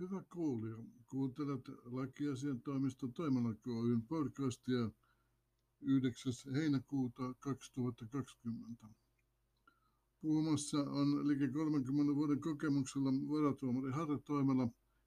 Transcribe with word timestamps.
Hyvä 0.00 0.22
kuulija, 0.32 0.76
kuuntelet 1.06 1.68
lakiasiantoimiston 1.84 3.12
Toimala 3.12 3.54
Oyn 3.66 4.02
podcastia 4.02 4.90
9. 5.80 6.32
heinäkuuta 6.54 7.34
2020. 7.40 8.86
Puhumassa 10.20 10.78
on 10.78 11.28
liki 11.28 11.48
30 11.48 12.14
vuoden 12.14 12.40
kokemuksella 12.40 13.10
varatuomari 13.10 13.92
Harri 13.92 14.18
Toimala 14.24 14.62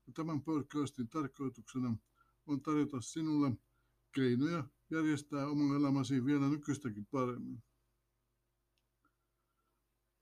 ja 0.08 0.14
tämän 0.14 0.42
podcastin 0.42 1.10
tarkoituksena 1.10 1.98
on 2.46 2.62
tarjota 2.62 3.02
sinulle 3.02 3.52
keinoja 4.12 4.64
järjestää 4.90 5.48
oman 5.48 5.78
elämäsi 5.78 6.26
vielä 6.26 6.50
nykyistäkin 6.50 7.06
paremmin. 7.06 7.64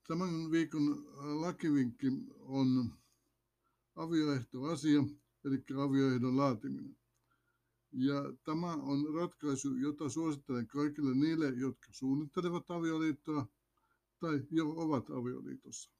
Tämän 0.07 0.51
viikon 0.51 1.05
lakivinkki 1.41 2.07
on 2.39 2.93
avioehtoasia, 3.97 5.03
eli 5.45 5.63
avioehdon 5.83 6.37
laatiminen. 6.37 6.97
Ja 7.91 8.33
tämä 8.43 8.73
on 8.73 9.13
ratkaisu, 9.13 9.75
jota 9.75 10.09
suosittelen 10.09 10.67
kaikille 10.67 11.15
niille, 11.15 11.49
jotka 11.49 11.87
suunnittelevat 11.91 12.71
avioliittoa 12.71 13.47
tai 14.19 14.47
jo 14.51 14.69
ovat 14.69 15.09
avioliitossa. 15.09 15.91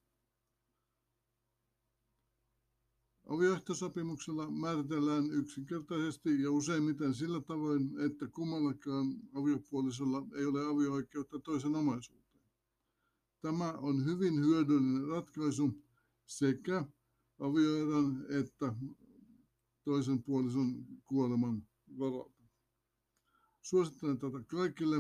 Avioehtosopimuksella 3.30 4.52
määritellään 4.52 5.32
yksinkertaisesti 5.32 6.42
ja 6.42 6.52
useimmiten 6.52 7.14
sillä 7.14 7.42
tavoin, 7.42 8.00
että 8.00 8.28
kummallakaan 8.28 9.08
aviopuolisolla 9.34 10.28
ei 10.36 10.46
ole 10.46 10.66
avio-oikeutta 10.66 11.40
toisen 11.40 11.76
omaisuuteen. 11.76 12.42
Tämä 13.42 13.72
on 13.72 14.06
hyvin 14.06 14.40
hyödyllinen 14.40 15.08
ratkaisu 15.08 15.84
sekä 16.26 16.86
avioeron 17.40 18.26
että 18.30 18.74
toisen 19.84 20.24
puolison 20.24 20.86
kuoleman 21.06 21.68
varalta. 22.00 22.44
Suosittelen 23.62 24.18
tätä 24.18 24.44
kaikille 24.48 24.96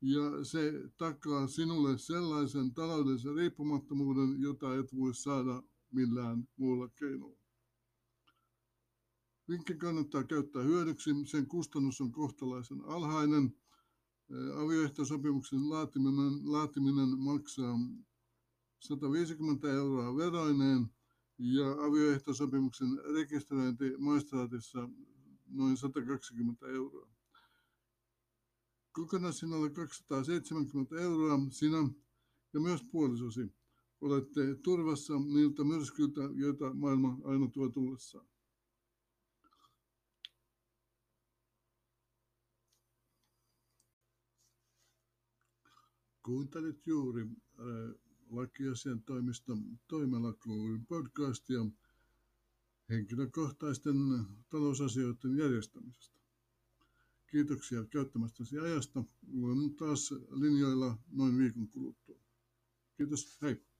ja 0.00 0.44
se 0.44 0.72
takaa 0.96 1.46
sinulle 1.46 1.98
sellaisen 1.98 2.74
taloudellisen 2.74 3.34
riippumattomuuden, 3.34 4.40
jota 4.40 4.74
et 4.74 4.96
voi 4.96 5.14
saada 5.14 5.62
millään 5.92 6.48
muulla 6.56 6.88
keinolla. 6.88 7.44
Vinkki 9.48 9.74
kannattaa 9.74 10.24
käyttää 10.24 10.62
hyödyksi. 10.62 11.10
Sen 11.26 11.46
kustannus 11.46 12.00
on 12.00 12.12
kohtalaisen 12.12 12.84
alhainen. 12.84 13.56
Avioehtosopimuksen 14.56 15.70
laatiminen, 15.70 16.52
laatiminen 16.52 17.18
maksaa 17.18 17.78
150 18.80 19.72
euroa 19.72 20.16
veroineen 20.16 20.90
ja 21.38 21.70
avioehtosopimuksen 21.70 22.88
rekisteröinti 23.14 23.96
maistraatissa 23.98 24.88
noin 25.46 25.76
120 25.76 26.66
euroa. 26.66 27.08
Kokonaishinnalle 28.92 29.70
270 29.70 30.96
euroa 30.96 31.38
sinä 31.50 31.88
ja 32.52 32.60
myös 32.60 32.82
puolisosi 32.92 33.54
olette 34.00 34.54
turvassa 34.62 35.14
niiltä 35.18 35.64
myrskyiltä, 35.64 36.20
joita 36.34 36.74
maailma 36.74 37.18
aina 37.24 37.48
tuo 37.48 37.68
tullessaan. 37.68 38.26
Kuuntelit 46.22 46.86
juuri 46.86 47.22
äh, 47.22 48.03
lakiasian 48.54 49.02
toimiston 49.02 49.78
Toimelakoulun 49.88 50.86
podcastia 50.86 51.66
henkilökohtaisten 52.88 53.96
talousasioiden 54.50 55.36
järjestämisestä. 55.38 56.18
Kiitoksia 57.26 57.84
käyttämästäsi 57.84 58.58
ajasta. 58.58 59.04
Olen 59.42 59.74
taas 59.74 60.14
linjoilla 60.30 60.98
noin 61.12 61.38
viikon 61.38 61.68
kuluttua. 61.68 62.20
Kiitos, 62.96 63.38
hei! 63.42 63.73